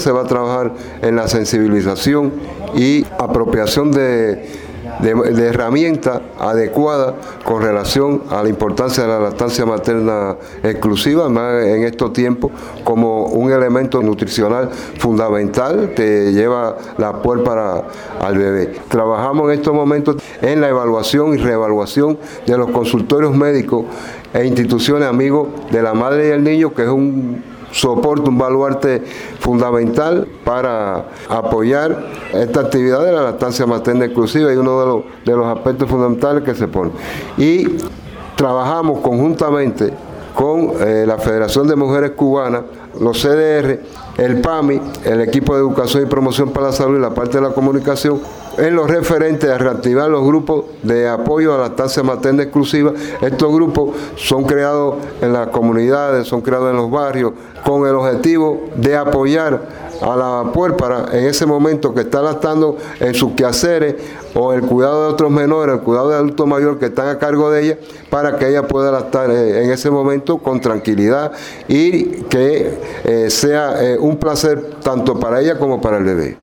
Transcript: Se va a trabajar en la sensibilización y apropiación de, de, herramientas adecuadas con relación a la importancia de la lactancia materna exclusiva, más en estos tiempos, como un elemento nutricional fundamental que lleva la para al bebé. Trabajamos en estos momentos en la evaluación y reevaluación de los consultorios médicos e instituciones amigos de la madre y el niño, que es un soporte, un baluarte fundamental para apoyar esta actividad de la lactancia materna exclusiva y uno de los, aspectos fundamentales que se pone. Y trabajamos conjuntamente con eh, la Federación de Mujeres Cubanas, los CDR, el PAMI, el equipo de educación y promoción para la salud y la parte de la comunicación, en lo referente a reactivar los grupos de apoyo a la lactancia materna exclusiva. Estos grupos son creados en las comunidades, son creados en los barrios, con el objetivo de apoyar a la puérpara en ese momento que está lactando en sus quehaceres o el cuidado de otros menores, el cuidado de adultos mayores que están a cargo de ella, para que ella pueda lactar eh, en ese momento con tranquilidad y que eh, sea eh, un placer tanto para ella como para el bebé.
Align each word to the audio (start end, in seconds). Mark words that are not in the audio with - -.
Se 0.00 0.10
va 0.12 0.22
a 0.22 0.26
trabajar 0.26 0.72
en 1.02 1.16
la 1.16 1.28
sensibilización 1.28 2.32
y 2.74 3.04
apropiación 3.18 3.92
de, 3.92 4.48
de, 5.00 5.46
herramientas 5.46 6.20
adecuadas 6.38 7.14
con 7.44 7.62
relación 7.62 8.22
a 8.30 8.42
la 8.42 8.48
importancia 8.48 9.04
de 9.04 9.08
la 9.08 9.20
lactancia 9.20 9.64
materna 9.64 10.36
exclusiva, 10.62 11.28
más 11.28 11.64
en 11.64 11.84
estos 11.84 12.12
tiempos, 12.12 12.50
como 12.84 13.26
un 13.26 13.50
elemento 13.50 14.02
nutricional 14.02 14.70
fundamental 14.98 15.92
que 15.94 16.32
lleva 16.32 16.76
la 16.98 17.20
para 17.20 17.84
al 18.20 18.38
bebé. 18.38 18.74
Trabajamos 18.88 19.50
en 19.50 19.58
estos 19.58 19.74
momentos 19.74 20.16
en 20.42 20.60
la 20.60 20.68
evaluación 20.68 21.34
y 21.34 21.36
reevaluación 21.36 22.18
de 22.46 22.58
los 22.58 22.70
consultorios 22.70 23.34
médicos 23.36 23.84
e 24.32 24.46
instituciones 24.46 25.08
amigos 25.08 25.48
de 25.70 25.82
la 25.82 25.94
madre 25.94 26.28
y 26.28 26.30
el 26.30 26.42
niño, 26.42 26.72
que 26.74 26.82
es 26.82 26.88
un 26.88 27.42
soporte, 27.72 28.28
un 28.28 28.38
baluarte 28.38 29.02
fundamental 29.38 30.26
para 30.44 31.06
apoyar 31.28 32.06
esta 32.32 32.60
actividad 32.60 33.04
de 33.04 33.12
la 33.12 33.22
lactancia 33.22 33.66
materna 33.66 34.06
exclusiva 34.06 34.52
y 34.52 34.56
uno 34.56 35.04
de 35.24 35.32
los, 35.32 35.46
aspectos 35.46 35.88
fundamentales 35.88 36.42
que 36.44 36.54
se 36.54 36.68
pone. 36.68 36.90
Y 37.36 37.78
trabajamos 38.36 39.00
conjuntamente 39.00 39.92
con 40.34 40.72
eh, 40.80 41.04
la 41.06 41.18
Federación 41.18 41.66
de 41.68 41.76
Mujeres 41.76 42.12
Cubanas, 42.12 42.62
los 43.00 43.20
CDR, 43.20 43.80
el 44.16 44.40
PAMI, 44.40 44.80
el 45.04 45.20
equipo 45.20 45.54
de 45.54 45.60
educación 45.60 46.02
y 46.04 46.06
promoción 46.06 46.50
para 46.50 46.66
la 46.66 46.72
salud 46.72 46.98
y 46.98 47.00
la 47.00 47.10
parte 47.10 47.38
de 47.38 47.48
la 47.48 47.50
comunicación, 47.50 48.20
en 48.58 48.74
lo 48.74 48.86
referente 48.86 49.50
a 49.50 49.58
reactivar 49.58 50.10
los 50.10 50.24
grupos 50.24 50.64
de 50.82 51.08
apoyo 51.08 51.54
a 51.54 51.58
la 51.58 51.62
lactancia 51.64 52.02
materna 52.02 52.42
exclusiva. 52.42 52.92
Estos 53.20 53.52
grupos 53.52 53.96
son 54.16 54.44
creados 54.44 54.96
en 55.20 55.32
las 55.32 55.48
comunidades, 55.48 56.26
son 56.26 56.40
creados 56.40 56.70
en 56.70 56.76
los 56.76 56.90
barrios, 56.90 57.32
con 57.64 57.86
el 57.86 57.94
objetivo 57.94 58.64
de 58.76 58.96
apoyar 58.96 59.90
a 60.00 60.16
la 60.16 60.52
puérpara 60.52 61.06
en 61.12 61.26
ese 61.26 61.46
momento 61.46 61.94
que 61.94 62.00
está 62.00 62.22
lactando 62.22 62.76
en 63.00 63.14
sus 63.14 63.32
quehaceres 63.32 63.96
o 64.34 64.52
el 64.52 64.62
cuidado 64.62 65.04
de 65.06 65.12
otros 65.12 65.30
menores, 65.30 65.76
el 65.76 65.82
cuidado 65.82 66.10
de 66.10 66.16
adultos 66.16 66.46
mayores 66.46 66.78
que 66.78 66.86
están 66.86 67.08
a 67.08 67.18
cargo 67.18 67.50
de 67.50 67.64
ella, 67.64 67.78
para 68.08 68.38
que 68.38 68.48
ella 68.48 68.66
pueda 68.66 68.90
lactar 68.90 69.30
eh, 69.30 69.64
en 69.64 69.70
ese 69.70 69.90
momento 69.90 70.38
con 70.38 70.60
tranquilidad 70.60 71.32
y 71.68 72.04
que 72.24 72.78
eh, 73.04 73.30
sea 73.30 73.82
eh, 73.84 73.98
un 73.98 74.16
placer 74.16 74.70
tanto 74.82 75.18
para 75.18 75.40
ella 75.40 75.58
como 75.58 75.80
para 75.80 75.98
el 75.98 76.04
bebé. 76.04 76.38